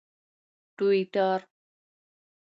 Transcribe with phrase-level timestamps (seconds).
[0.77, 1.41] ټویټر